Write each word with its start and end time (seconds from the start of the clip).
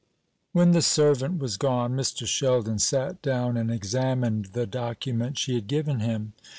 When 0.51 0.71
the 0.71 0.81
servant 0.81 1.37
was 1.39 1.57
gone, 1.57 1.93
Mr. 1.93 2.25
Sheldon 2.25 2.79
sat 2.79 3.21
down 3.21 3.55
and 3.55 3.69
examined 3.69 4.45
the 4.53 4.65
document 4.65 5.37
she 5.37 5.53
had 5.53 5.67
given 5.67 5.99
him. 5.99 6.33